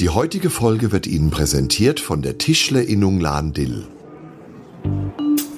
Die 0.00 0.08
heutige 0.08 0.50
Folge 0.50 0.90
wird 0.90 1.06
Ihnen 1.06 1.30
präsentiert 1.30 2.00
von 2.00 2.22
der 2.22 2.38
Tischlerinnung 2.38 3.20
Lahn-Dill. 3.20 3.86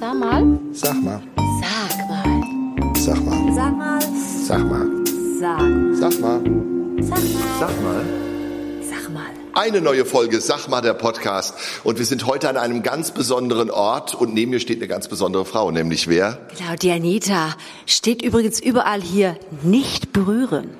Sag 0.00 0.18
mal. 0.18 0.58
Sag 0.72 1.03
mal. 1.03 1.22
Sag 1.62 2.09
mal. 2.09 2.93
Sag 2.97 3.25
mal. 3.25 3.53
Sag 3.55 3.77
mal. 3.77 4.01
Sag 4.47 4.65
mal. 4.69 4.91
Sag. 5.39 5.61
Sag 5.95 6.21
mal. 6.21 6.21
Sag 6.21 6.21
mal. 6.21 6.41
Sag 7.01 7.19
mal. 7.19 7.49
Sag 7.61 7.83
mal. 7.83 8.34
Eine 9.57 9.80
neue 9.80 10.05
Folge, 10.05 10.41
sag 10.41 10.66
mal, 10.68 10.80
der 10.80 10.95
Podcast. 10.95 11.54
Und 11.84 11.98
wir 12.00 12.04
sind 12.07 12.27
heute 12.27 12.48
an 12.48 12.57
einem 12.57 12.82
ganz 12.82 13.12
besonderen 13.12 13.71
Ort 13.71 14.12
und 14.12 14.34
neben 14.34 14.50
mir 14.50 14.59
steht 14.59 14.79
eine 14.79 14.89
ganz 14.89 15.07
besondere 15.07 15.45
Frau, 15.45 15.71
nämlich 15.71 16.09
wer? 16.09 16.41
Genau, 16.59 16.75
die 16.75 16.91
Anita 16.91 17.54
steht 17.86 18.22
übrigens 18.22 18.59
überall 18.61 19.00
hier. 19.00 19.36
Nicht 19.62 20.12
berühren. 20.12 20.71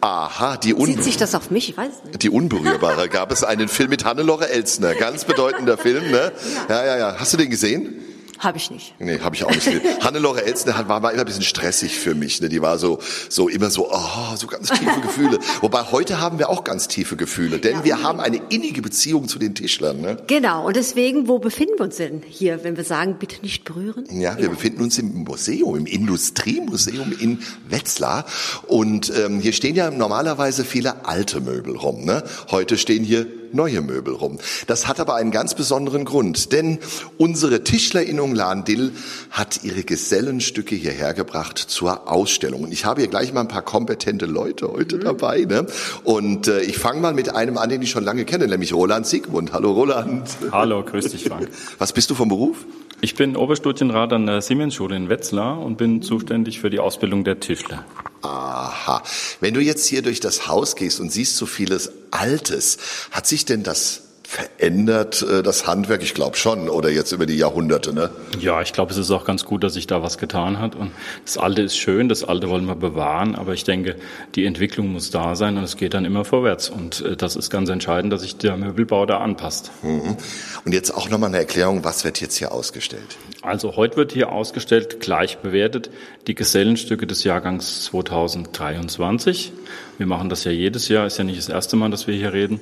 Aha, 0.00 0.56
die, 0.56 0.74
Un 0.74 0.86
Sieht 0.86 1.04
sich 1.04 1.16
das 1.18 1.34
auf 1.34 1.50
mich? 1.50 1.68
Ich 1.68 1.76
weiß 1.76 2.04
nicht. 2.04 2.22
die 2.22 2.30
Unberührbare. 2.30 3.10
Gab 3.10 3.30
es 3.32 3.44
einen 3.44 3.68
Film 3.68 3.90
mit 3.90 4.06
Hannelore 4.06 4.48
Elsner, 4.48 4.94
ganz 4.94 5.24
bedeutender 5.24 5.76
Film, 5.76 6.10
ne? 6.10 6.32
Ja, 6.70 6.86
ja, 6.86 6.96
ja. 6.98 7.16
Hast 7.18 7.34
du 7.34 7.36
den 7.36 7.50
gesehen? 7.50 7.96
Habe 8.38 8.58
ich 8.58 8.70
nicht. 8.70 8.94
Nee, 8.98 9.18
habe 9.20 9.34
ich 9.34 9.44
auch 9.44 9.50
nicht. 9.50 9.66
Hannelore 10.02 10.44
Elsner 10.44 10.76
hat- 10.76 10.88
war 10.88 11.00
mal 11.00 11.10
immer 11.10 11.20
ein 11.20 11.26
bisschen 11.26 11.42
stressig 11.42 11.98
für 11.98 12.14
mich. 12.14 12.40
Ne? 12.40 12.48
Die 12.48 12.60
war 12.62 12.78
so, 12.78 12.98
so 13.28 13.48
immer 13.48 13.70
so, 13.70 13.88
oh, 13.90 14.36
so 14.36 14.46
ganz 14.46 14.68
tiefe 14.68 15.00
Gefühle. 15.00 15.38
Wobei 15.60 15.82
heute 15.90 16.20
haben 16.20 16.38
wir 16.38 16.50
auch 16.50 16.64
ganz 16.64 16.88
tiefe 16.88 17.16
Gefühle, 17.16 17.58
denn 17.58 17.84
wir 17.84 18.02
haben 18.02 18.20
eine 18.20 18.40
innige 18.50 18.82
Beziehung 18.82 19.28
zu 19.28 19.38
den 19.38 19.54
Tischlern. 19.54 20.00
Ne? 20.00 20.16
Genau, 20.26 20.66
und 20.66 20.76
deswegen, 20.76 21.28
wo 21.28 21.38
befinden 21.38 21.74
wir 21.78 21.84
uns 21.84 21.96
denn 21.96 22.22
hier, 22.26 22.62
wenn 22.64 22.76
wir 22.76 22.84
sagen, 22.84 23.16
bitte 23.18 23.40
nicht 23.42 23.64
berühren? 23.64 24.04
Ja, 24.10 24.36
wir 24.38 24.50
befinden 24.50 24.82
uns 24.82 24.98
im 24.98 25.24
Museum, 25.24 25.76
im 25.76 25.86
Industriemuseum 25.86 27.12
in 27.18 27.38
Wetzlar. 27.68 28.26
Und 28.66 29.12
ähm, 29.16 29.40
hier 29.40 29.52
stehen 29.52 29.74
ja 29.74 29.90
normalerweise 29.90 30.64
viele 30.64 31.04
alte 31.06 31.40
Möbel 31.40 31.76
rum. 31.76 32.04
Ne? 32.04 32.22
Heute 32.50 32.76
stehen 32.78 33.04
hier 33.04 33.26
neue 33.52 33.80
Möbel 33.80 34.14
rum. 34.14 34.38
Das 34.66 34.88
hat 34.88 35.00
aber 35.00 35.14
einen 35.14 35.30
ganz 35.30 35.54
besonderen 35.54 36.04
Grund, 36.04 36.52
denn 36.52 36.78
unsere 37.18 37.64
Tischlerinnung 37.64 38.34
Lahn-Dill 38.34 38.92
hat 39.30 39.64
ihre 39.64 39.82
Gesellenstücke 39.82 40.74
hierher 40.74 41.14
gebracht 41.14 41.58
zur 41.58 42.10
Ausstellung. 42.10 42.64
Und 42.64 42.72
ich 42.72 42.84
habe 42.84 43.00
hier 43.00 43.10
gleich 43.10 43.32
mal 43.32 43.42
ein 43.42 43.48
paar 43.48 43.62
kompetente 43.62 44.26
Leute 44.26 44.68
heute 44.70 44.98
dabei. 44.98 45.40
Ne? 45.40 45.66
Und 46.04 46.48
äh, 46.48 46.60
ich 46.62 46.78
fange 46.78 47.00
mal 47.00 47.14
mit 47.14 47.34
einem 47.34 47.58
an, 47.58 47.68
den 47.68 47.82
ich 47.82 47.90
schon 47.90 48.04
lange 48.04 48.24
kenne, 48.24 48.48
nämlich 48.48 48.72
Roland 48.72 49.06
Siegmund. 49.06 49.52
Hallo 49.52 49.72
Roland. 49.72 50.28
Hallo, 50.52 50.82
grüß 50.82 51.10
dich, 51.10 51.24
Frank. 51.24 51.48
Was 51.78 51.92
bist 51.92 52.10
du 52.10 52.14
vom 52.14 52.28
Beruf? 52.28 52.64
Ich 53.02 53.14
bin 53.14 53.36
Oberstudienrat 53.36 54.12
an 54.14 54.26
der 54.26 54.40
Siemensschule 54.40 54.96
in 54.96 55.10
Wetzlar 55.10 55.60
und 55.60 55.76
bin 55.76 56.00
zuständig 56.00 56.60
für 56.60 56.70
die 56.70 56.78
Ausbildung 56.78 57.24
der 57.24 57.40
Tischler. 57.40 57.84
Aha. 58.22 59.02
Wenn 59.40 59.54
du 59.54 59.60
jetzt 59.60 59.86
hier 59.86 60.02
durch 60.02 60.20
das 60.20 60.46
Haus 60.48 60.76
gehst 60.76 61.00
und 61.00 61.10
siehst 61.10 61.36
so 61.36 61.46
vieles 61.46 61.90
Altes, 62.10 62.78
hat 63.10 63.26
sich 63.26 63.44
denn 63.44 63.62
das 63.62 64.02
verändert, 64.36 65.22
äh, 65.22 65.42
das 65.42 65.66
Handwerk? 65.66 66.02
Ich 66.02 66.14
glaube 66.14 66.36
schon, 66.36 66.68
oder 66.68 66.90
jetzt 66.90 67.12
über 67.12 67.26
die 67.26 67.36
Jahrhunderte, 67.36 67.94
ne? 67.94 68.10
Ja, 68.38 68.60
ich 68.60 68.72
glaube, 68.72 68.92
es 68.92 68.98
ist 68.98 69.10
auch 69.10 69.24
ganz 69.24 69.44
gut, 69.44 69.64
dass 69.64 69.74
sich 69.74 69.86
da 69.86 70.02
was 70.02 70.18
getan 70.18 70.58
hat. 70.58 70.74
Und 70.74 70.90
das 71.24 71.38
Alte 71.38 71.62
ist 71.62 71.76
schön, 71.76 72.08
das 72.08 72.22
Alte 72.22 72.48
wollen 72.50 72.66
wir 72.66 72.76
bewahren, 72.76 73.34
aber 73.34 73.54
ich 73.54 73.64
denke, 73.64 73.96
die 74.34 74.44
Entwicklung 74.44 74.92
muss 74.92 75.10
da 75.10 75.34
sein 75.34 75.56
und 75.56 75.64
es 75.64 75.76
geht 75.76 75.94
dann 75.94 76.04
immer 76.04 76.24
vorwärts. 76.24 76.68
Und 76.68 77.02
äh, 77.02 77.16
das 77.16 77.36
ist 77.36 77.50
ganz 77.50 77.70
entscheidend, 77.70 78.12
dass 78.12 78.22
sich 78.22 78.36
der 78.36 78.56
Möbelbau 78.56 79.06
da 79.06 79.18
anpasst. 79.18 79.70
Mhm. 79.82 80.16
Und 80.64 80.72
jetzt 80.72 80.94
auch 80.94 81.08
nochmal 81.08 81.30
eine 81.30 81.38
Erklärung, 81.38 81.84
was 81.84 82.04
wird 82.04 82.20
jetzt 82.20 82.36
hier 82.36 82.52
ausgestellt? 82.52 83.16
Also 83.42 83.76
heute 83.76 83.96
wird 83.96 84.12
hier 84.12 84.32
ausgestellt, 84.32 85.00
gleich 85.00 85.38
bewertet, 85.38 85.90
die 86.26 86.34
Gesellenstücke 86.34 87.06
des 87.06 87.24
Jahrgangs 87.24 87.84
2023. 87.84 89.52
Wir 89.98 90.06
machen 90.06 90.28
das 90.28 90.44
ja 90.44 90.50
jedes 90.50 90.88
Jahr, 90.88 91.06
ist 91.06 91.16
ja 91.16 91.24
nicht 91.24 91.38
das 91.38 91.48
erste 91.48 91.76
Mal, 91.76 91.90
dass 91.90 92.06
wir 92.06 92.14
hier 92.14 92.34
reden. 92.34 92.60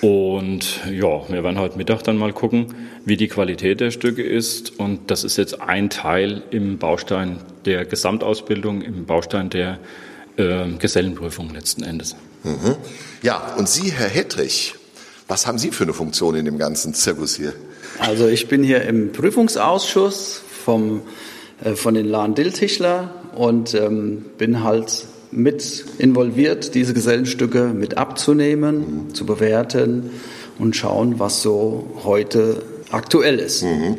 Und 0.00 0.80
ja, 0.90 1.28
wir 1.28 1.44
werden 1.44 1.58
heute 1.58 1.76
Mittag 1.76 2.02
dann 2.02 2.16
mal 2.16 2.32
gucken, 2.32 2.74
wie 3.04 3.16
die 3.16 3.28
Qualität 3.28 3.80
der 3.80 3.90
Stücke 3.90 4.22
ist. 4.22 4.78
Und 4.78 5.10
das 5.10 5.22
ist 5.22 5.36
jetzt 5.36 5.60
ein 5.60 5.90
Teil 5.90 6.42
im 6.50 6.78
Baustein 6.78 7.38
der 7.64 7.84
Gesamtausbildung, 7.84 8.82
im 8.82 9.04
Baustein 9.04 9.50
der 9.50 9.78
äh, 10.36 10.66
Gesellenprüfung 10.78 11.50
letzten 11.54 11.84
Endes. 11.84 12.16
Mhm. 12.42 12.76
Ja, 13.22 13.54
und 13.56 13.68
Sie, 13.68 13.92
Herr 13.92 14.08
Hettrich, 14.08 14.74
was 15.28 15.46
haben 15.46 15.58
Sie 15.58 15.70
für 15.70 15.84
eine 15.84 15.92
Funktion 15.92 16.34
in 16.34 16.44
dem 16.44 16.58
ganzen 16.58 16.94
Zirkus 16.94 17.36
hier? 17.36 17.52
Also 17.98 18.26
ich 18.26 18.48
bin 18.48 18.64
hier 18.64 18.82
im 18.82 19.12
Prüfungsausschuss 19.12 20.42
vom, 20.64 21.02
äh, 21.62 21.74
von 21.74 21.94
den 21.94 22.06
Lahn-Dill-Tischler 22.06 23.10
und 23.36 23.74
ähm, 23.74 24.24
bin 24.38 24.64
halt 24.64 25.06
mit 25.32 25.84
involviert, 25.98 26.74
diese 26.74 26.94
Gesellenstücke 26.94 27.68
mit 27.68 27.96
abzunehmen, 27.96 29.14
zu 29.14 29.26
bewerten 29.26 30.10
und 30.58 30.76
schauen, 30.76 31.18
was 31.18 31.42
so 31.42 32.00
heute 32.04 32.62
aktuell 32.92 33.38
ist. 33.38 33.62
Mhm. 33.62 33.96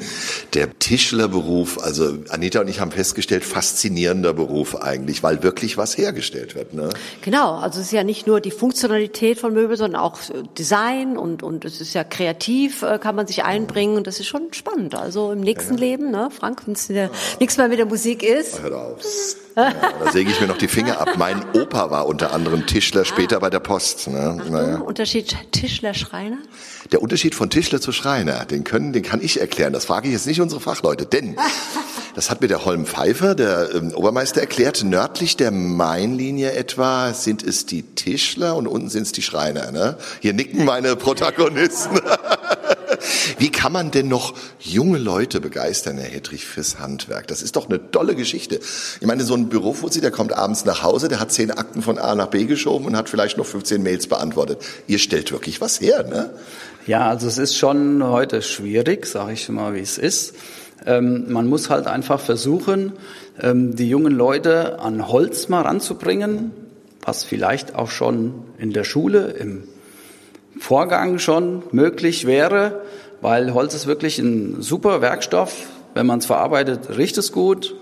Der 0.53 0.77
Tischlerberuf, 0.77 1.79
also 1.81 2.17
Anita 2.29 2.61
und 2.61 2.67
ich 2.67 2.79
haben 2.79 2.91
festgestellt, 2.91 3.43
faszinierender 3.43 4.33
Beruf 4.33 4.75
eigentlich, 4.75 5.23
weil 5.23 5.43
wirklich 5.43 5.77
was 5.77 5.97
hergestellt 5.97 6.55
wird. 6.55 6.73
Ne? 6.73 6.89
Genau, 7.21 7.55
also 7.55 7.79
es 7.79 7.87
ist 7.87 7.91
ja 7.91 8.03
nicht 8.03 8.27
nur 8.27 8.39
die 8.39 8.51
Funktionalität 8.51 9.39
von 9.39 9.53
Möbeln, 9.53 9.77
sondern 9.77 10.01
auch 10.01 10.19
äh, 10.29 10.43
Design 10.57 11.17
und, 11.17 11.43
und 11.43 11.65
es 11.65 11.81
ist 11.81 11.93
ja 11.93 12.03
kreativ, 12.03 12.83
äh, 12.83 12.99
kann 12.99 13.15
man 13.15 13.27
sich 13.27 13.43
einbringen 13.43 13.97
und 13.97 14.07
das 14.07 14.19
ist 14.19 14.27
schon 14.27 14.53
spannend. 14.53 14.95
Also 14.95 15.31
im 15.31 15.41
nächsten 15.41 15.75
Leben, 15.75 16.11
ne, 16.11 16.29
Frank, 16.31 16.61
wenn 16.65 16.73
es 16.73 16.89
nichts 17.39 17.57
mehr 17.57 17.67
mit 17.67 17.79
der 17.79 17.87
Musik 17.87 18.23
ist, 18.23 18.61
Hör 18.61 18.77
auf. 18.77 19.01
Ja, 19.55 19.71
da 20.03 20.11
säge 20.11 20.31
ich 20.31 20.41
mir 20.41 20.47
noch 20.47 20.57
die 20.57 20.67
Finger 20.67 20.99
ab. 20.99 21.09
Mein 21.17 21.43
Opa 21.53 21.91
war 21.91 22.07
unter 22.07 22.33
anderem 22.33 22.65
Tischler, 22.65 23.05
später 23.05 23.39
bei 23.39 23.49
der 23.49 23.59
Post. 23.59 24.07
Ne? 24.07 24.41
Naja. 24.49 24.77
Unterschied 24.77 25.35
Tischler-Schreiner? 25.51 26.37
Der 26.91 27.01
Unterschied 27.01 27.35
von 27.35 27.49
Tischler 27.49 27.79
zu 27.79 27.91
Schreiner, 27.91 28.45
den 28.45 28.63
können, 28.63 28.93
den 28.93 29.03
kann 29.03 29.21
ich 29.21 29.39
erklären. 29.39 29.73
Das 29.73 29.85
frage 29.85 30.07
ich 30.07 30.13
jetzt 30.13 30.27
nicht 30.27 30.41
unsere 30.41 30.59
Fachleute, 30.59 31.05
denn 31.05 31.35
das 32.15 32.29
hat 32.29 32.41
mir 32.41 32.47
der 32.47 32.65
Holm 32.65 32.85
Pfeiffer, 32.85 33.35
der 33.35 33.73
ähm, 33.75 33.93
Obermeister, 33.93 34.41
erklärt. 34.41 34.83
Nördlich 34.83 35.37
der 35.37 35.51
Mainlinie 35.51 36.53
etwa 36.53 37.13
sind 37.13 37.43
es 37.43 37.65
die 37.65 37.83
Tischler 37.83 38.55
und 38.55 38.67
unten 38.67 38.89
sind 38.89 39.03
es 39.03 39.11
die 39.11 39.21
Schreiner. 39.21 39.71
Ne? 39.71 39.97
Hier 40.19 40.33
nicken 40.33 40.65
meine 40.65 40.95
Protagonisten. 40.95 41.99
Wie 43.37 43.51
kann 43.51 43.71
man 43.71 43.91
denn 43.91 44.07
noch 44.07 44.33
junge 44.59 44.97
Leute 44.97 45.41
begeistern, 45.41 45.97
Herr 45.97 46.09
Hedrich, 46.09 46.45
fürs 46.45 46.79
Handwerk? 46.79 47.27
Das 47.27 47.41
ist 47.41 47.55
doch 47.55 47.69
eine 47.69 47.91
tolle 47.91 48.15
Geschichte. 48.15 48.59
Ich 48.99 49.07
meine, 49.07 49.23
so 49.23 49.33
ein 49.35 49.49
Bürofuzzi, 49.49 50.01
der 50.01 50.11
kommt 50.11 50.33
abends 50.33 50.65
nach 50.65 50.83
Hause, 50.83 51.07
der 51.07 51.19
hat 51.19 51.31
zehn 51.31 51.51
Akten 51.51 51.81
von 51.81 51.97
A 51.97 52.15
nach 52.15 52.27
B 52.27 52.45
geschoben 52.45 52.87
und 52.87 52.97
hat 52.97 53.09
vielleicht 53.09 53.37
noch 53.37 53.45
15 53.45 53.81
Mails 53.83 54.07
beantwortet. 54.07 54.59
Ihr 54.87 54.99
stellt 54.99 55.31
wirklich 55.31 55.61
was 55.61 55.81
her, 55.81 56.03
ne? 56.03 56.31
Ja, 56.85 57.09
also 57.09 57.27
es 57.27 57.37
ist 57.37 57.57
schon 57.57 58.03
heute 58.03 58.41
schwierig, 58.41 59.05
sage 59.05 59.33
ich 59.33 59.47
mal, 59.49 59.73
wie 59.73 59.79
es 59.79 59.97
ist. 59.97 60.35
Ähm, 60.85 61.31
man 61.31 61.47
muss 61.47 61.69
halt 61.69 61.87
einfach 61.87 62.19
versuchen, 62.19 62.93
ähm, 63.41 63.75
die 63.75 63.89
jungen 63.89 64.13
Leute 64.13 64.79
an 64.79 65.07
Holz 65.07 65.47
mal 65.47 65.61
ranzubringen, 65.61 66.51
was 67.01 67.23
vielleicht 67.23 67.75
auch 67.75 67.89
schon 67.89 68.43
in 68.57 68.73
der 68.73 68.83
Schule 68.83 69.31
im 69.31 69.63
Vorgang 70.59 71.19
schon 71.19 71.63
möglich 71.71 72.25
wäre, 72.25 72.82
weil 73.23 73.53
Holz 73.53 73.73
ist 73.73 73.87
wirklich 73.87 74.19
ein 74.19 74.61
super 74.61 75.01
Werkstoff. 75.01 75.67
Wenn 75.93 76.05
man 76.05 76.19
es 76.19 76.25
verarbeitet, 76.25 76.97
riecht 76.97 77.17
es 77.17 77.31
gut. 77.31 77.73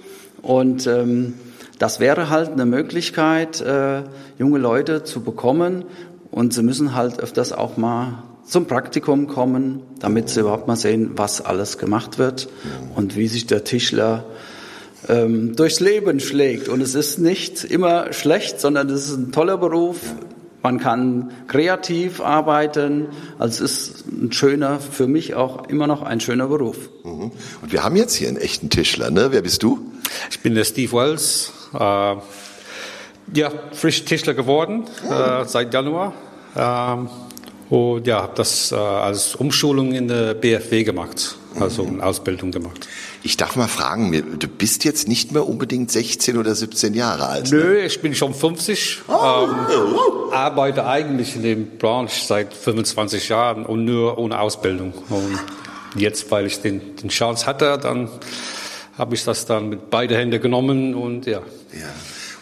Und 0.43 0.85
ähm, 0.85 1.33
das 1.79 1.99
wäre 1.99 2.29
halt 2.29 2.51
eine 2.51 2.67
Möglichkeit, 2.67 3.59
äh, 3.59 4.03
junge 4.37 4.59
Leute 4.59 5.03
zu 5.03 5.21
bekommen. 5.21 5.85
Und 6.29 6.53
sie 6.53 6.61
müssen 6.61 6.93
halt 6.93 7.19
öfters 7.19 7.53
auch 7.53 7.75
mal 7.75 8.21
zum 8.45 8.67
Praktikum 8.67 9.27
kommen, 9.27 9.81
damit 9.99 10.29
sie 10.29 10.41
überhaupt 10.41 10.67
mal 10.67 10.75
sehen, 10.75 11.11
was 11.15 11.43
alles 11.43 11.79
gemacht 11.79 12.19
wird 12.19 12.47
und 12.95 13.15
wie 13.15 13.27
sich 13.27 13.47
der 13.47 13.63
Tischler 13.63 14.25
ähm, 15.09 15.55
durchs 15.55 15.79
Leben 15.79 16.19
schlägt. 16.19 16.69
Und 16.69 16.81
es 16.81 16.93
ist 16.93 17.17
nicht 17.17 17.63
immer 17.63 18.13
schlecht, 18.13 18.61
sondern 18.61 18.89
es 18.91 19.07
ist 19.07 19.17
ein 19.17 19.31
toller 19.31 19.57
Beruf. 19.57 19.97
Man 20.63 20.79
kann 20.79 21.31
kreativ 21.47 22.21
arbeiten. 22.21 23.07
Also 23.39 23.63
es 23.63 23.89
ist 23.89 24.07
ein 24.07 24.31
schöner, 24.31 24.79
für 24.79 25.07
mich 25.07 25.33
auch 25.33 25.67
immer 25.67 25.87
noch 25.87 26.03
ein 26.03 26.19
schöner 26.19 26.47
Beruf. 26.47 26.89
Mhm. 27.03 27.31
Und 27.61 27.71
wir 27.71 27.83
haben 27.83 27.95
jetzt 27.95 28.15
hier 28.15 28.27
einen 28.27 28.37
echten 28.37 28.69
Tischler, 28.69 29.09
ne? 29.09 29.31
Wer 29.31 29.41
bist 29.41 29.63
du? 29.63 29.79
Ich 30.29 30.39
bin 30.41 30.53
der 30.55 30.65
Steve 30.65 30.91
Wells, 30.91 31.51
äh, 31.73 32.15
ja, 33.33 33.51
frisch 33.71 34.03
Tischler 34.05 34.33
geworden 34.33 34.83
äh, 35.09 35.45
seit 35.45 35.73
Januar. 35.73 36.13
Ähm, 36.55 37.09
und 37.69 38.05
ja, 38.05 38.23
habe 38.23 38.33
das 38.35 38.71
äh, 38.71 38.75
als 38.75 39.35
Umschulung 39.35 39.93
in 39.93 40.09
der 40.09 40.33
BFW 40.33 40.83
gemacht, 40.83 41.37
also 41.59 41.85
eine 41.85 42.03
Ausbildung 42.03 42.51
gemacht. 42.51 42.87
Ich 43.23 43.37
darf 43.37 43.55
mal 43.55 43.67
fragen, 43.67 44.11
du 44.39 44.47
bist 44.47 44.83
jetzt 44.83 45.07
nicht 45.07 45.31
mehr 45.31 45.47
unbedingt 45.47 45.91
16 45.91 46.37
oder 46.37 46.55
17 46.55 46.93
Jahre 46.93 47.27
alt. 47.27 47.51
Ne? 47.51 47.57
Nö, 47.57 47.79
ich 47.81 48.01
bin 48.01 48.15
schon 48.15 48.33
50, 48.33 49.01
ähm, 49.09 49.15
arbeite 50.31 50.85
eigentlich 50.85 51.35
in 51.35 51.43
dem 51.43 51.77
Branche 51.77 52.25
seit 52.25 52.53
25 52.53 53.29
Jahren 53.29 53.65
und 53.65 53.85
nur 53.85 54.17
ohne 54.17 54.39
Ausbildung. 54.39 54.93
Und 55.09 55.39
jetzt, 55.95 56.31
weil 56.31 56.45
ich 56.45 56.61
den, 56.61 56.95
den 56.95 57.09
Chance 57.09 57.45
hatte, 57.45 57.77
dann 57.81 58.09
habe 58.97 59.15
ich 59.15 59.23
das 59.23 59.45
dann 59.45 59.69
mit 59.69 59.89
beide 59.89 60.15
Hände 60.17 60.39
genommen 60.39 60.95
und 60.95 61.25
ja. 61.25 61.39
Ja. 61.73 61.89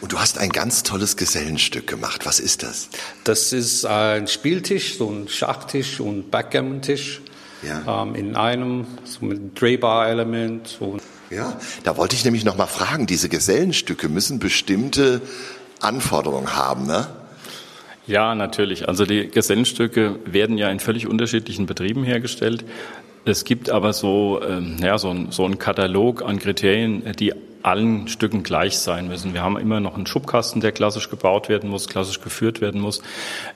Und 0.01 0.13
du 0.13 0.19
hast 0.19 0.37
ein 0.37 0.49
ganz 0.49 0.83
tolles 0.83 1.17
Gesellenstück 1.17 1.85
gemacht. 1.85 2.25
Was 2.25 2.39
ist 2.39 2.63
das? 2.63 2.89
Das 3.25 3.51
ist 3.51 3.85
ein 3.85 4.27
Spieltisch, 4.27 4.97
so 4.97 5.09
ein 5.09 5.27
Schachtisch 5.27 5.99
und 5.99 6.31
Backgammon-Tisch 6.31 7.21
Ja. 7.61 8.03
ähm, 8.03 8.15
in 8.15 8.35
einem, 8.35 8.85
so 9.03 9.25
mit 9.25 9.59
Drehbar-Element. 9.59 10.67
So. 10.67 10.97
Ja, 11.29 11.57
da 11.83 11.97
wollte 11.97 12.15
ich 12.15 12.25
nämlich 12.25 12.45
noch 12.45 12.57
mal 12.57 12.67
fragen, 12.67 13.05
diese 13.05 13.29
Gesellenstücke 13.29 14.09
müssen 14.09 14.39
bestimmte 14.39 15.21
Anforderungen 15.79 16.55
haben, 16.55 16.85
ne? 16.85 17.07
Ja, 18.07 18.33
natürlich. 18.33 18.87
Also 18.87 19.05
die 19.05 19.27
Gesellenstücke 19.27 20.15
werden 20.25 20.57
ja 20.57 20.69
in 20.69 20.79
völlig 20.79 21.05
unterschiedlichen 21.05 21.67
Betrieben 21.67 22.03
hergestellt. 22.03 22.65
Es 23.25 23.43
gibt 23.43 23.69
aber 23.69 23.93
so, 23.93 24.41
ähm, 24.41 24.77
ja, 24.81 24.97
so, 24.97 25.11
ein, 25.11 25.31
so 25.31 25.45
einen 25.45 25.59
Katalog 25.59 26.23
an 26.23 26.39
Kriterien, 26.39 27.03
die 27.19 27.33
allen 27.63 28.07
Stücken 28.07 28.43
gleich 28.43 28.77
sein 28.77 29.07
müssen. 29.07 29.33
Wir 29.33 29.41
haben 29.41 29.57
immer 29.57 29.79
noch 29.79 29.95
einen 29.95 30.07
Schubkasten, 30.07 30.61
der 30.61 30.71
klassisch 30.71 31.09
gebaut 31.09 31.49
werden 31.49 31.69
muss, 31.69 31.87
klassisch 31.87 32.21
geführt 32.21 32.61
werden 32.61 32.81
muss. 32.81 33.01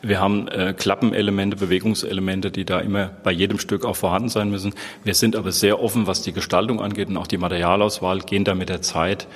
Wir 0.01 0.19
haben 0.19 0.47
äh, 0.49 0.73
Klappenelemente, 0.73 1.55
Bewegungselemente, 1.57 2.51
die 2.51 2.65
da 2.65 2.79
immer 2.79 3.11
bei 3.23 3.31
jedem 3.31 3.59
Stück 3.59 3.85
auch 3.85 3.95
vorhanden 3.95 4.29
sein 4.29 4.49
müssen. 4.49 4.73
Wir 5.03 5.13
sind 5.13 5.35
aber 5.35 5.51
sehr 5.51 5.81
offen, 5.81 6.07
was 6.07 6.21
die 6.21 6.33
Gestaltung 6.33 6.81
angeht 6.81 7.09
und 7.09 7.17
auch 7.17 7.27
die 7.27 7.37
Materialauswahl, 7.37 8.19
gehen 8.19 8.43
da 8.43 8.55
mit 8.55 8.69
der 8.69 8.81
Zeit. 8.81 9.27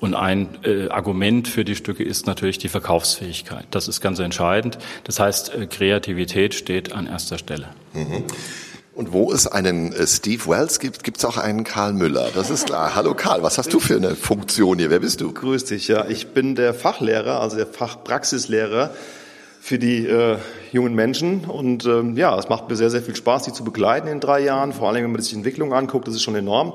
Und 0.00 0.14
ein 0.14 0.48
äh, 0.64 0.88
Argument 0.88 1.46
für 1.46 1.64
die 1.64 1.76
Stücke 1.76 2.02
ist 2.02 2.26
natürlich 2.26 2.56
die 2.56 2.68
Verkaufsfähigkeit. 2.68 3.66
Das 3.70 3.86
ist 3.86 4.00
ganz 4.00 4.18
entscheidend. 4.18 4.78
Das 5.04 5.20
heißt, 5.20 5.54
äh, 5.54 5.66
Kreativität 5.66 6.54
steht 6.54 6.92
an 6.92 7.06
erster 7.06 7.36
Stelle. 7.36 7.68
Und 8.92 9.12
wo 9.12 9.32
es 9.32 9.46
einen 9.46 9.92
äh, 9.92 10.06
Steve 10.06 10.46
Wells 10.46 10.80
gibt, 10.80 11.04
gibt 11.04 11.18
es 11.18 11.24
auch 11.24 11.36
einen 11.36 11.62
Karl 11.62 11.92
Müller. 11.92 12.30
Das 12.34 12.50
ist 12.50 12.66
klar. 12.66 12.94
Hallo 12.96 13.14
Karl, 13.14 13.42
was 13.42 13.56
hast 13.56 13.72
du 13.72 13.78
für 13.78 13.96
eine 13.96 14.16
Funktion 14.16 14.78
hier? 14.78 14.90
Wer 14.90 14.98
bist 14.98 15.20
du? 15.20 15.32
Grüß 15.32 15.64
dich, 15.66 15.86
ja. 15.86 16.06
Ich 16.08 16.28
bin 16.28 16.56
der 16.56 16.74
Fachlehrer, 16.74 17.40
also 17.40 17.56
der 17.56 17.66
Fachpraxislehrer 17.66 18.90
für 19.60 19.78
die 19.78 20.06
äh, 20.06 20.38
jungen 20.72 20.94
Menschen. 20.94 21.44
Und 21.44 21.86
ähm, 21.86 22.16
ja, 22.16 22.36
es 22.36 22.48
macht 22.48 22.68
mir 22.68 22.74
sehr, 22.74 22.90
sehr 22.90 23.02
viel 23.02 23.14
Spaß, 23.14 23.44
die 23.44 23.52
zu 23.52 23.62
begleiten 23.62 24.08
in 24.08 24.18
drei 24.18 24.40
Jahren. 24.40 24.72
Vor 24.72 24.88
allem, 24.88 25.04
wenn 25.04 25.12
man 25.12 25.20
sich 25.20 25.30
die 25.30 25.36
Entwicklung 25.36 25.72
anguckt, 25.72 26.08
das 26.08 26.14
ist 26.16 26.22
schon 26.22 26.34
enorm. 26.34 26.72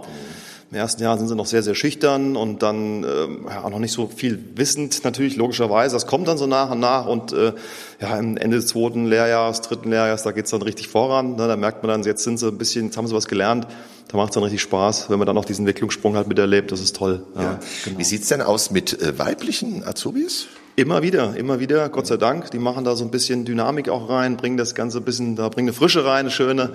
Im 0.71 0.77
ersten 0.77 1.03
Jahr 1.03 1.17
sind 1.17 1.27
sie 1.27 1.35
noch 1.35 1.45
sehr, 1.45 1.61
sehr 1.61 1.75
schüchtern 1.75 2.35
und 2.35 2.63
dann 2.63 3.03
ähm, 3.03 3.45
ja, 3.47 3.63
auch 3.63 3.69
noch 3.69 3.79
nicht 3.79 3.91
so 3.91 4.07
viel 4.07 4.43
wissend, 4.55 5.03
natürlich 5.03 5.35
logischerweise. 5.35 5.95
Das 5.95 6.07
kommt 6.07 6.27
dann 6.27 6.37
so 6.37 6.47
nach 6.47 6.71
und 6.71 6.79
nach 6.79 7.05
und 7.05 7.33
äh, 7.33 7.53
ja, 8.01 8.17
am 8.17 8.35
Ende 8.35 8.57
des 8.57 8.67
zweiten 8.67 9.05
Lehrjahres, 9.05 9.61
dritten 9.61 9.91
Lehrjahres, 9.91 10.23
da 10.23 10.31
geht's 10.31 10.49
dann 10.49 10.63
richtig 10.63 10.87
voran. 10.87 11.35
Ne? 11.35 11.47
Da 11.47 11.55
merkt 11.55 11.83
man 11.83 11.89
dann, 11.89 12.03
jetzt 12.03 12.23
sind 12.23 12.39
sie 12.39 12.47
ein 12.47 12.57
bisschen, 12.57 12.85
jetzt 12.85 12.97
haben 12.97 13.07
sie 13.07 13.15
was 13.15 13.27
gelernt. 13.27 13.67
Da 14.07 14.17
macht's 14.17 14.33
dann 14.33 14.43
richtig 14.43 14.61
Spaß, 14.61 15.09
wenn 15.09 15.19
man 15.19 15.25
dann 15.25 15.37
auch 15.37 15.45
diesen 15.45 15.63
Entwicklungssprung 15.63 16.15
halt 16.15 16.27
miterlebt. 16.27 16.71
Das 16.71 16.79
ist 16.79 16.95
toll. 16.95 17.23
Ja, 17.35 17.59
genau. 17.83 17.99
Wie 17.99 18.03
sieht's 18.03 18.27
denn 18.27 18.41
aus 18.41 18.71
mit 18.71 19.01
äh, 19.01 19.17
weiblichen 19.17 19.83
Azubis? 19.83 20.47
Immer 20.77 21.01
wieder, 21.01 21.37
immer 21.37 21.61
wieder, 21.61 21.87
Gott 21.87 22.05
sei 22.05 22.17
Dank. 22.17 22.51
Die 22.51 22.59
machen 22.59 22.83
da 22.83 22.97
so 22.97 23.05
ein 23.05 23.09
bisschen 23.09 23.45
Dynamik 23.45 23.87
auch 23.87 24.09
rein, 24.09 24.35
bringen 24.35 24.57
das 24.57 24.75
Ganze 24.75 24.97
ein 24.97 25.05
bisschen, 25.05 25.37
da 25.37 25.47
bringen 25.47 25.69
eine 25.69 25.73
Frische 25.73 26.03
rein, 26.03 26.19
eine 26.19 26.31
schöne. 26.31 26.73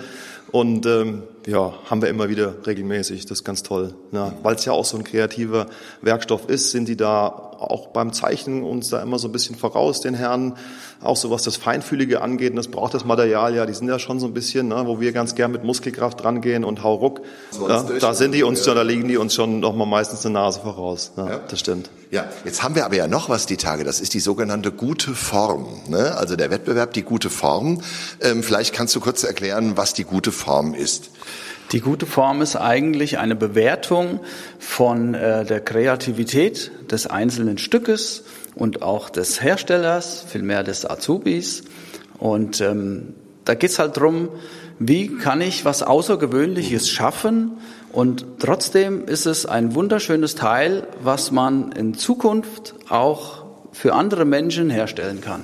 Und 0.52 0.84
ähm, 0.86 1.22
ja, 1.46 1.72
haben 1.88 2.02
wir 2.02 2.08
immer 2.08 2.28
wieder 2.28 2.54
regelmäßig. 2.66 3.26
Das 3.26 3.38
ist 3.38 3.44
ganz 3.44 3.62
toll. 3.62 3.94
Ja, 4.12 4.32
Weil 4.42 4.56
es 4.56 4.64
ja 4.64 4.72
auch 4.72 4.84
so 4.84 4.96
ein 4.96 5.04
kreativer 5.04 5.66
Werkstoff 6.02 6.48
ist, 6.48 6.70
sind 6.70 6.88
die 6.88 6.96
da 6.96 7.28
auch 7.28 7.88
beim 7.88 8.12
Zeichnen 8.12 8.64
uns 8.64 8.88
da 8.88 9.02
immer 9.02 9.18
so 9.18 9.28
ein 9.28 9.32
bisschen 9.32 9.54
voraus, 9.54 10.00
den 10.00 10.14
Herren. 10.14 10.56
Auch 11.02 11.16
so 11.16 11.30
was 11.30 11.42
das 11.42 11.56
Feinfühlige 11.56 12.20
angeht. 12.20 12.50
Und 12.50 12.56
das 12.56 12.68
braucht 12.68 12.94
das 12.94 13.04
Material 13.04 13.54
ja. 13.54 13.64
Die 13.64 13.74
sind 13.74 13.88
ja 13.88 13.98
schon 13.98 14.18
so 14.20 14.26
ein 14.26 14.34
bisschen, 14.34 14.68
ne, 14.68 14.82
wo 14.86 15.00
wir 15.00 15.12
ganz 15.12 15.34
gern 15.34 15.52
mit 15.52 15.64
Muskelkraft 15.64 16.24
rangehen 16.24 16.64
und 16.64 16.82
hau 16.82 16.94
ruck. 16.94 17.20
Ja, 17.68 17.82
da 17.82 18.14
sind 18.14 18.32
die 18.32 18.42
uns, 18.42 18.66
ja. 18.66 18.74
da 18.74 18.82
liegen 18.82 19.08
die 19.08 19.16
uns 19.16 19.34
schon 19.34 19.60
noch 19.60 19.74
mal 19.74 19.86
meistens 19.86 20.24
eine 20.26 20.34
Nase 20.34 20.60
voraus. 20.60 21.12
Ja, 21.16 21.28
Ja. 21.28 21.40
Das 21.48 21.60
stimmt. 21.60 21.90
Ja, 22.10 22.24
jetzt 22.44 22.64
haben 22.64 22.74
wir 22.74 22.84
aber 22.84 22.96
ja 22.96 23.06
noch 23.06 23.28
was 23.28 23.46
die 23.46 23.56
Tage. 23.56 23.84
Das 23.84 24.00
ist 24.00 24.14
die 24.14 24.20
sogenannte 24.20 24.72
gute 24.72 25.14
Form. 25.14 25.68
Ne? 25.86 26.16
Also 26.16 26.34
der 26.34 26.50
Wettbewerb, 26.50 26.92
die 26.92 27.02
gute 27.02 27.30
Form. 27.30 27.82
Ähm, 28.20 28.42
vielleicht 28.42 28.74
kannst 28.74 28.96
du 28.96 29.00
kurz 29.00 29.22
erklären, 29.22 29.76
was 29.76 29.94
die 29.94 30.02
gute 30.02 30.32
Form 30.32 30.39
ist. 30.74 31.10
Die 31.72 31.80
gute 31.80 32.06
Form 32.06 32.42
ist 32.42 32.56
eigentlich 32.56 33.18
eine 33.18 33.36
Bewertung 33.36 34.20
von 34.58 35.14
äh, 35.14 35.44
der 35.44 35.60
Kreativität 35.60 36.72
des 36.90 37.06
einzelnen 37.06 37.58
Stückes 37.58 38.24
und 38.56 38.82
auch 38.82 39.08
des 39.08 39.40
Herstellers, 39.40 40.24
vielmehr 40.28 40.64
des 40.64 40.88
Azubis. 40.88 41.62
Und 42.18 42.60
ähm, 42.60 43.14
da 43.44 43.54
geht's 43.54 43.78
halt 43.78 43.96
drum, 43.96 44.30
wie 44.80 45.16
kann 45.16 45.40
ich 45.40 45.64
was 45.64 45.82
Außergewöhnliches 45.82 46.90
schaffen 46.90 47.52
und 47.92 48.24
trotzdem 48.38 49.06
ist 49.06 49.26
es 49.26 49.46
ein 49.46 49.74
wunderschönes 49.74 50.36
Teil, 50.36 50.86
was 51.02 51.32
man 51.32 51.72
in 51.72 51.94
Zukunft 51.94 52.74
auch 52.88 53.44
für 53.72 53.94
andere 53.94 54.24
Menschen 54.24 54.70
herstellen 54.70 55.20
kann. 55.20 55.42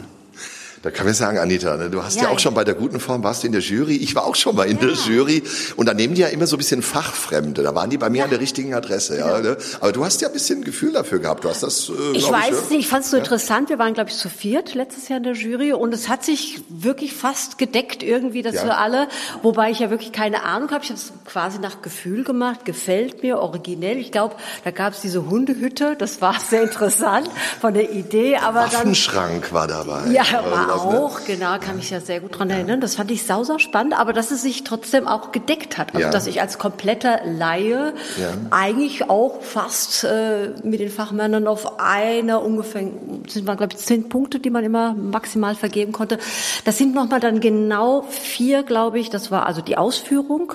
Da 0.83 0.91
kann 0.91 1.07
man 1.07 1.15
sagen, 1.15 1.39
Anita, 1.39 1.77
ne, 1.77 1.91
du 1.91 2.03
hast 2.03 2.17
ja, 2.17 2.25
Ja, 2.25 2.29
auch 2.31 2.35
ich- 2.37 2.41
schon 2.43 2.55
bei 2.55 2.65
der 2.65 2.75
guten 2.75 3.01
Form, 3.01 3.23
warst 3.25 3.43
du 3.43 3.47
in 3.47 3.53
der 3.53 3.61
Jury. 3.63 3.97
Ich 3.97 4.15
war 4.15 4.25
auch 4.25 4.35
schon 4.37 4.55
mal 4.57 4.65
in 4.69 4.79
der 4.79 4.91
Jury. 4.93 5.43
Und 5.77 5.87
da 5.87 5.95
nehmen 5.95 6.15
die 6.15 6.21
ja 6.21 6.29
immer 6.29 6.47
so 6.47 6.57
ein 6.57 6.59
bisschen 6.59 6.83
Fachfremde. 6.83 7.63
Da 7.63 7.75
waren 7.75 7.91
die 7.91 7.99
bei 7.99 8.11
mir 8.11 8.25
an 8.25 8.31
der 8.31 8.41
richtigen 8.41 8.75
Adresse. 8.75 9.19
Ja, 9.19 9.41
ne? 9.41 9.57
Aber 9.81 9.93
du 9.93 10.05
hast 10.05 10.21
ja 10.21 10.29
ein 10.29 10.33
bisschen 10.35 10.63
Gefühl 10.65 10.93
dafür 10.93 11.19
gehabt. 11.19 11.45
Du 11.45 11.49
hast 11.49 11.63
das, 11.63 11.89
äh, 11.89 12.17
Ich 12.17 12.31
weiß 12.31 12.51
ne? 12.51 12.57
es 12.57 12.71
nicht, 12.71 12.81
ich 12.81 12.89
fand 12.89 13.05
es 13.05 13.11
so 13.11 13.17
interessant. 13.17 13.69
Wir 13.69 13.79
waren, 13.79 13.95
glaube 13.95 14.11
ich, 14.11 14.17
zu 14.17 14.29
viert 14.29 14.75
letztes 14.75 15.09
Jahr 15.09 15.17
in 15.19 15.25
der 15.25 15.33
Jury 15.35 15.73
und 15.73 15.93
es 15.95 16.09
hat 16.09 16.25
sich 16.25 16.61
wirklich 16.69 17.15
fast 17.15 17.59
gedeckt 17.59 18.03
irgendwie, 18.03 18.43
dass 18.43 18.55
Ja. 18.57 18.65
wir 18.65 18.79
alle, 18.79 19.09
wobei 19.43 19.71
ich 19.71 19.79
ja 19.81 19.91
wirklich 19.91 20.13
keine 20.13 20.43
Ahnung 20.45 20.71
habe. 20.71 20.85
Ich 20.85 20.91
habe 20.91 21.01
es 21.01 21.13
quasi 21.25 21.59
nach 21.59 21.83
Gefühl 21.83 22.23
gemacht, 22.25 22.65
gefällt 22.65 23.23
mir, 23.23 23.39
originell. 23.39 23.97
Ich 23.99 24.13
glaube, 24.13 24.37
da 24.65 24.71
gab 24.71 24.93
es 24.93 25.01
diese 25.01 25.29
Hundehütte, 25.29 25.97
das 25.99 26.21
war 26.21 26.35
sehr 26.51 26.63
interessant 26.63 27.29
von 27.61 27.75
der 27.75 27.91
Idee, 27.93 28.37
aber 28.37 28.61
dann 28.61 28.73
Waffenschrank 28.73 29.53
war 29.53 29.67
dabei. 29.67 30.11
ja, 30.11 30.25
war 30.51 30.66
sowas, 30.67 30.85
ne? 30.93 31.01
auch, 31.01 31.21
genau, 31.27 31.59
kann 31.59 31.77
mich 31.77 31.91
ja 31.91 32.01
sehr 32.01 32.21
gut 32.21 32.39
dran 32.39 32.51
erinnern. 32.51 32.81
Das 32.81 32.95
fand 32.97 33.11
ich 33.11 33.25
sauser 33.25 33.59
spannend, 33.59 33.99
aber 33.99 34.13
dass 34.13 34.31
es 34.31 34.43
sich 34.43 34.65
trotzdem 34.65 35.07
auch 35.09 35.33
gedeckt 35.33 35.79
hat. 35.79 35.95
Also, 35.95 36.07
Ja. 36.07 36.11
dass 36.11 36.27
ich 36.27 36.41
als 36.41 36.59
kompletter 36.59 37.21
Laie 37.25 37.93
Ja. 38.21 38.29
eigentlich 38.51 39.09
auch 39.11 39.43
fast 39.43 40.05
äh, 40.05 40.51
mit 40.63 40.81
den 40.81 40.91
Fachmännern 40.91 41.47
auf 41.47 41.79
einer 41.81 42.43
ungefähr, 42.43 42.89
sind 43.29 43.45
glaube 43.47 43.69
ich 43.73 43.77
zehn 43.79 44.09
Punkte, 44.09 44.39
die 44.41 44.51
man 44.51 44.65
immer 44.65 44.95
maximal 44.95 45.55
vergeben 45.55 45.93
konnte. 45.93 46.19
Das 46.65 46.79
sind 46.79 46.95
nochmal 46.95 47.21
dann 47.21 47.41
genau 47.41 48.05
vier, 48.09 48.63
glaube 48.63 48.99
ich. 48.99 49.11
Das 49.11 49.31
war 49.31 49.47
also 49.47 49.61
die 49.61 49.77
Ausführung, 49.79 50.55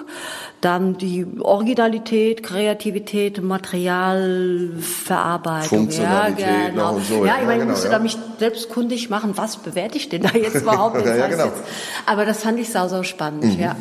dann 0.62 0.98
die 0.98 1.26
Originalität, 1.40 2.44
Kreativität, 2.44 3.42
Materialverarbeitung. 3.42 5.80
Funktionalität 5.80 6.46
ja, 6.48 6.70
genau. 6.70 7.00
so, 7.00 7.26
Ja, 7.26 7.36
ja, 7.36 7.42
ich 7.42 7.46
meine, 7.46 7.54
ich 7.54 7.60
genau, 7.62 7.72
musste 7.72 7.88
ja. 7.88 7.94
da 7.94 8.00
mich 8.00 8.18
selbstkundig 8.40 9.10
machen, 9.10 9.38
was 9.38 9.58
bewerte 9.58 9.98
ich 9.98 10.01
denn 10.10 10.22
da 10.24 10.30
jetzt 10.38 10.56
überhaupt? 10.62 11.06
Ja, 11.06 11.28
genau. 11.28 11.46
jetzt, 11.46 11.62
aber 12.06 12.26
das 12.26 12.44
fand 12.44 12.60
ich 12.60 12.70
sau, 12.70 12.88
sau 12.88 13.04
spannend, 13.04 13.60
ja. 13.60 13.76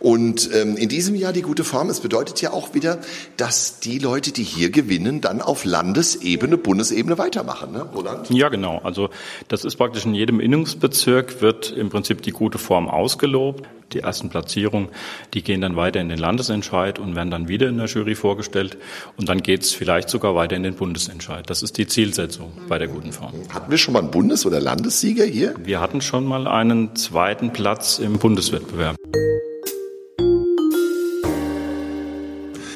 Und 0.00 0.50
ähm, 0.54 0.76
in 0.76 0.88
diesem 0.88 1.14
Jahr 1.14 1.32
die 1.32 1.42
gute 1.42 1.62
Form, 1.62 1.90
es 1.90 2.00
bedeutet 2.00 2.40
ja 2.40 2.52
auch 2.52 2.74
wieder, 2.74 2.98
dass 3.36 3.80
die 3.80 3.98
Leute, 3.98 4.32
die 4.32 4.42
hier 4.42 4.70
gewinnen, 4.70 5.20
dann 5.20 5.42
auf 5.42 5.64
Landesebene, 5.64 6.56
Bundesebene 6.56 7.18
weitermachen, 7.18 7.72
ne, 7.72 7.82
Roland? 7.94 8.30
Ja, 8.30 8.48
genau. 8.48 8.80
Also 8.82 9.10
das 9.48 9.64
ist 9.64 9.76
praktisch 9.76 10.06
in 10.06 10.14
jedem 10.14 10.40
Innungsbezirk 10.40 11.42
wird 11.42 11.70
im 11.70 11.90
Prinzip 11.90 12.22
die 12.22 12.32
gute 12.32 12.58
Form 12.58 12.88
ausgelobt. 12.88 13.68
Die 13.92 14.00
ersten 14.00 14.30
Platzierungen, 14.30 14.88
die 15.34 15.42
gehen 15.42 15.60
dann 15.60 15.74
weiter 15.74 16.00
in 16.00 16.08
den 16.08 16.18
Landesentscheid 16.18 17.00
und 17.00 17.16
werden 17.16 17.30
dann 17.32 17.48
wieder 17.48 17.68
in 17.68 17.76
der 17.76 17.86
Jury 17.86 18.14
vorgestellt. 18.14 18.78
Und 19.16 19.28
dann 19.28 19.42
geht's 19.42 19.72
vielleicht 19.72 20.08
sogar 20.08 20.36
weiter 20.36 20.54
in 20.54 20.62
den 20.62 20.74
Bundesentscheid. 20.74 21.50
Das 21.50 21.64
ist 21.64 21.76
die 21.76 21.88
Zielsetzung 21.88 22.52
bei 22.68 22.78
der 22.78 22.86
guten 22.86 23.12
Form. 23.12 23.32
Hatten 23.52 23.70
wir 23.70 23.78
schon 23.78 23.94
mal 23.94 24.00
einen 24.00 24.12
Bundes- 24.12 24.46
oder 24.46 24.60
Landessieger 24.60 25.24
hier? 25.24 25.54
Wir 25.62 25.80
hatten 25.80 26.00
schon 26.00 26.24
mal 26.24 26.46
einen 26.46 26.94
zweiten 26.94 27.52
Platz 27.52 27.98
im 27.98 28.18
Bundeswettbewerb. 28.18 28.96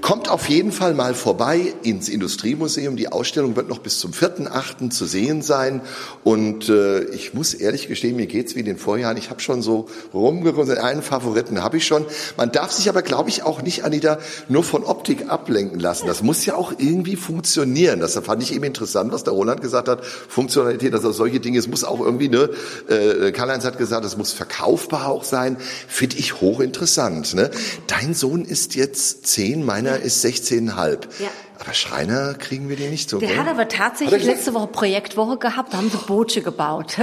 Kommt 0.05 0.29
auf 0.29 0.51
jeden 0.51 0.71
Fall 0.71 0.93
mal 0.93 1.15
vorbei 1.15 1.73
ins 1.83 2.11
Industriemuseum. 2.11 2.95
Die 2.95 3.09
Ausstellung 3.09 3.57
wird 3.57 3.71
noch 3.71 3.79
bis 3.79 4.01
zum 4.01 4.13
4.8. 4.13 4.91
zu 4.91 5.07
sehen 5.07 5.41
sein. 5.41 5.81
Und 6.23 6.69
äh, 6.69 7.05
ich 7.05 7.33
muss 7.33 7.55
ehrlich 7.55 7.89
gestehen, 7.89 8.17
mir 8.17 8.27
geht's 8.27 8.55
wie 8.55 8.61
in 8.61 8.67
den 8.67 8.77
Vorjahren. 8.77 9.17
Ich 9.17 9.31
habe 9.31 9.41
schon 9.41 9.63
so 9.63 9.89
rumgekommen, 10.13 10.77
einen 10.77 11.01
Favoriten 11.01 11.63
habe 11.63 11.79
ich 11.79 11.87
schon. 11.87 12.05
Man 12.37 12.53
darf 12.53 12.71
sich 12.71 12.91
aber, 12.91 13.01
glaube 13.01 13.31
ich, 13.31 13.45
auch 13.45 13.63
nicht, 13.63 13.87
Anita, 13.87 14.19
nur 14.47 14.63
von 14.63 14.85
Optik 14.85 15.31
ablenken 15.31 15.81
lassen. 15.81 16.07
Das 16.07 16.23
muss 16.23 16.45
ja 16.45 16.55
auch 16.55 16.75
irgendwie 16.77 17.17
funktionieren. 17.17 18.01
Das 18.01 18.13
fand 18.13 18.43
ich 18.43 18.55
eben 18.55 18.65
interessant, 18.65 19.11
was 19.11 19.25
der 19.25 19.33
Roland 19.33 19.63
gesagt 19.63 19.89
hat. 19.89 20.05
Funktionalität, 20.05 20.93
also 20.93 21.13
solche 21.13 21.41
Dinge, 21.41 21.59
es 21.59 21.67
muss 21.67 21.83
auch 21.83 22.01
irgendwie, 22.01 22.29
ne, 22.29 22.51
äh, 22.91 23.33
Karl-Heinz 23.33 23.65
hat 23.65 23.79
gesagt, 23.79 24.05
es 24.05 24.19
muss 24.19 24.35
verkaufbar 24.35 25.09
auch 25.09 25.25
sein. 25.25 25.57
Finde 25.89 26.19
ich 26.19 26.43
hochinteressant. 26.43 27.33
Ne? 27.33 27.51
Dein 27.87 28.13
Sohn 28.13 28.45
ist 28.45 28.75
jetzt 28.75 29.27
zehn, 29.27 29.65
meiner 29.65 29.94
ist 29.97 30.25
16,5. 30.25 30.99
Ja. 31.21 31.29
Aber 31.61 31.73
Schreiner 31.73 32.35
kriegen 32.35 32.69
wir 32.69 32.77
die 32.77 32.89
nicht 32.89 33.09
so. 33.09 33.19
Der 33.19 33.29
gell? 33.29 33.39
hat 33.39 33.47
aber 33.47 33.61
Hat 33.61 33.73
er 33.73 33.79
tatsächlich 33.79 34.19
gesagt? 34.19 34.37
letzte 34.37 34.55
Woche 34.55 34.67
Projektwoche 34.67 35.37
gehabt, 35.39 35.73
da 35.73 35.79
haben 35.79 35.89
sie 35.89 35.99
Boote 35.99 36.43
gebaut. 36.43 36.97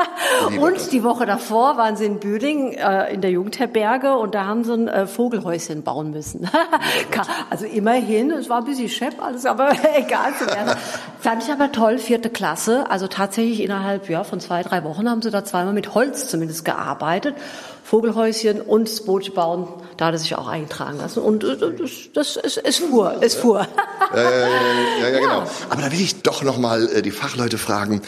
Und 0.60 0.92
die 0.92 1.02
Woche 1.02 1.26
davor 1.26 1.76
waren 1.76 1.96
sie 1.96 2.04
in 2.04 2.20
Büding 2.20 2.72
äh, 2.72 3.12
in 3.12 3.20
der 3.20 3.30
Jugendherberge 3.30 4.16
und 4.16 4.34
da 4.34 4.44
haben 4.44 4.64
sie 4.64 4.74
ein 4.74 4.88
äh, 4.88 5.06
Vogelhäuschen 5.06 5.82
bauen 5.82 6.10
müssen. 6.10 6.48
Also 7.48 7.64
immerhin, 7.64 8.30
es 8.30 8.48
war 8.48 8.58
ein 8.58 8.64
bisschen 8.64 8.88
schepp 8.88 9.22
alles, 9.22 9.46
aber 9.46 9.70
egal. 9.96 10.32
Fand 11.20 11.42
ich 11.42 11.50
aber 11.50 11.72
toll, 11.72 11.98
vierte 11.98 12.28
Klasse. 12.28 12.90
Also 12.90 13.06
tatsächlich 13.06 13.62
innerhalb 13.62 14.08
ja, 14.08 14.24
von 14.24 14.40
zwei, 14.40 14.62
drei 14.62 14.84
Wochen 14.84 15.08
haben 15.08 15.22
sie 15.22 15.30
da 15.30 15.44
zweimal 15.44 15.72
mit 15.72 15.94
Holz 15.94 16.28
zumindest 16.28 16.64
gearbeitet. 16.64 17.34
Vogelhäuschen 17.86 18.60
und 18.60 18.88
das 18.88 19.02
Boot 19.02 19.32
bauen, 19.32 19.68
da 19.96 20.06
hat 20.06 20.14
er 20.14 20.18
sich 20.18 20.34
auch 20.34 20.48
eintragen 20.48 20.98
lassen. 20.98 21.20
Und 21.20 21.44
äh, 21.44 21.56
das, 21.56 22.36
das 22.36 22.36
es, 22.36 22.78
fuhr, 22.78 23.18
es 23.20 23.36
fuhr. 23.36 23.66
Ja, 24.12 24.30
ja, 25.00 25.10
genau. 25.20 25.44
Aber 25.70 25.82
da 25.82 25.92
will 25.92 26.00
ich 26.00 26.22
doch 26.22 26.42
noch 26.42 26.58
mal 26.58 26.88
äh, 26.88 27.02
die 27.02 27.12
Fachleute 27.12 27.58
fragen, 27.58 28.02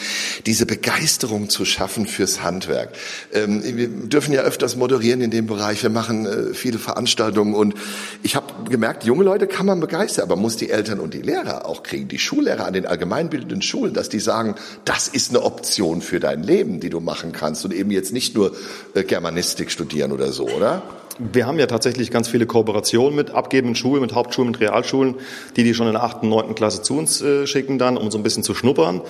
diese 0.45 0.65
Begeisterung 0.65 1.47
zu 1.49 1.63
schaffen 1.63 2.07
fürs 2.07 2.43
Handwerk. 2.43 2.89
Ähm, 3.31 3.63
wir 3.63 3.87
dürfen 3.87 4.33
ja 4.33 4.41
öfters 4.41 4.75
moderieren 4.75 5.21
in 5.21 5.31
dem 5.31 5.47
Bereich. 5.47 5.81
Wir 5.81 5.89
machen 5.89 6.25
äh, 6.25 6.53
viele 6.53 6.77
Veranstaltungen 6.77 7.55
und 7.55 7.73
ich 8.21 8.35
habe 8.35 8.47
gemerkt, 8.69 9.05
junge 9.05 9.23
Leute 9.23 9.47
kann 9.47 9.65
man 9.65 9.79
begeistern, 9.79 10.25
aber 10.25 10.35
muss 10.35 10.57
die 10.57 10.71
Eltern 10.71 10.99
und 10.99 11.13
die 11.13 11.21
Lehrer 11.21 11.65
auch 11.65 11.83
kriegen, 11.83 12.09
die 12.09 12.19
Schullehrer 12.19 12.65
an 12.65 12.73
den 12.73 12.85
allgemeinbildenden 12.85 13.61
Schulen, 13.61 13.93
dass 13.93 14.09
die 14.09 14.19
sagen, 14.19 14.55
das 14.83 15.07
ist 15.07 15.29
eine 15.29 15.43
Option 15.43 16.01
für 16.01 16.19
dein 16.19 16.43
Leben, 16.43 16.81
die 16.81 16.89
du 16.89 16.99
machen 16.99 17.31
kannst 17.31 17.63
und 17.63 17.73
eben 17.73 17.91
jetzt 17.91 18.11
nicht 18.11 18.35
nur 18.35 18.55
äh, 18.93 19.03
Germanistik 19.69 19.71
studieren 19.71 20.11
oder 20.11 20.31
so, 20.31 20.47
oder? 20.47 20.81
Wir 21.21 21.45
haben 21.45 21.59
ja 21.59 21.67
tatsächlich 21.67 22.11
ganz 22.11 22.29
viele 22.29 22.45
Kooperationen 22.45 23.13
mit 23.13 23.31
abgebenden 23.31 23.75
Schulen, 23.75 24.01
mit 24.01 24.15
Hauptschulen, 24.15 24.51
mit 24.51 24.61
Realschulen, 24.61 25.15
die 25.57 25.65
die 25.65 25.73
schon 25.73 25.87
in 25.87 25.93
der 25.93 26.03
achten, 26.03 26.29
neunten 26.29 26.55
Klasse 26.55 26.81
zu 26.81 26.97
uns 26.97 27.21
äh, 27.21 27.45
schicken 27.45 27.77
dann, 27.77 27.97
um 27.97 28.09
so 28.09 28.17
ein 28.17 28.23
bisschen 28.23 28.41
zu 28.41 28.55
schnuppern. 28.55 29.01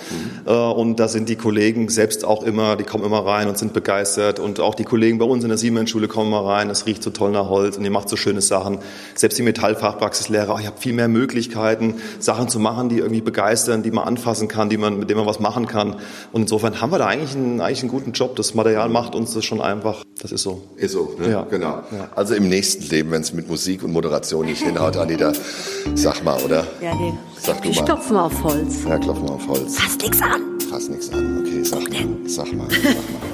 Äh, 0.48 0.52
und 0.52 1.00
da 1.00 1.08
sind 1.08 1.30
die 1.30 1.36
Kollegen 1.36 1.88
selbst 1.90 2.26
auch 2.26 2.42
immer, 2.42 2.76
die 2.78 2.84
kommen 2.84 3.04
immer 3.04 3.24
rein 3.24 3.48
und 3.48 3.60
sind 3.60 3.74
begeistert. 3.74 4.40
Und 4.40 4.60
auch 4.60 4.74
die 4.74 4.86
Kollegen 4.86 5.20
bei 5.20 5.26
uns 5.26 5.44
in 5.44 5.50
der 5.50 5.60
Siemens-Schule 5.60 6.08
kommen 6.08 6.32
mal 6.32 6.44
rein, 6.44 6.72
es 6.72 6.88
riecht 6.88 7.04
so 7.04 7.12
toll 7.12 7.30
nach 7.30 7.48
Holz 7.48 7.78
und 7.78 7.86
ihr 7.86 7.92
macht 7.92 8.10
so 8.10 8.16
schöne 8.16 8.42
Sachen. 8.42 8.80
Selbst 9.14 9.38
die 9.38 9.44
Metallfachpraxislehrer, 9.44 10.56
oh, 10.56 10.60
ich 10.60 10.66
habe 10.66 10.78
viel 10.78 10.94
mehr 10.94 11.10
Möglichkeiten, 11.10 12.02
Sachen 12.18 12.50
zu 12.50 12.58
machen, 12.58 12.90
die 12.90 12.98
irgendwie 12.98 13.22
begeistern, 13.22 13.84
die 13.84 13.92
man 13.92 14.08
anfassen 14.08 14.48
kann, 14.48 14.70
die 14.70 14.78
man, 14.78 14.98
mit 14.98 15.12
denen 15.12 15.20
man 15.20 15.28
was 15.28 15.40
machen 15.40 15.68
kann. 15.68 15.98
Und 16.32 16.42
insofern 16.42 16.82
haben 16.82 16.92
wir 16.92 16.98
da 16.98 17.06
eigentlich 17.06 17.36
einen, 17.36 17.62
eigentlich 17.62 17.82
einen 17.82 17.92
guten 17.92 18.14
Job. 18.14 18.36
Das 18.36 18.56
Material 18.56 18.90
macht 18.90 19.14
uns 19.14 19.36
das 19.36 19.46
schon 19.46 19.62
einfach. 19.62 20.04
Das 20.20 20.32
ist 20.32 20.42
so. 20.42 20.64
Ist 20.76 20.94
so, 20.94 21.16
ne? 21.20 21.30
Ja. 21.30 21.44
genau. 21.44 21.84
Also 22.16 22.36
im 22.36 22.50
nächsten 22.50 22.84
Leben, 22.90 23.12
wenn 23.12 23.22
es 23.22 23.34
mit 23.34 23.48
Musik 23.50 23.84
und 23.84 23.92
Moderation 23.94 24.46
nicht 24.46 24.62
hinhaut, 24.62 24.98
Anita, 24.98 25.32
sag 25.96 26.24
mal, 26.24 26.42
oder? 26.44 26.66
Ja, 26.82 26.94
nee. 26.96 27.14
Sag 27.42 27.62
du 27.62 27.70
Ich 27.70 27.78
mal. 27.80 27.86
klopfe 27.86 28.14
mal 28.14 28.24
auf 28.26 28.44
Holz. 28.44 28.76
Ja, 28.88 28.98
klopfen 28.98 29.30
auf 29.30 29.48
Holz. 29.48 29.78
Fass 29.78 29.98
nix 29.98 30.22
an. 30.22 30.42
Fass 30.70 30.90
nichts 30.90 31.12
an. 31.12 31.40
Okay, 31.46 31.64
sag 31.64 31.82
mal, 31.92 32.08
sag 32.28 32.54
mal, 32.54 32.68
sag 32.70 32.84
mal. 32.84 33.29